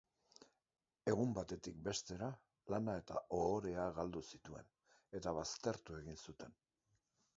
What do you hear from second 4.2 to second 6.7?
zituen eta baztertu egin zuten.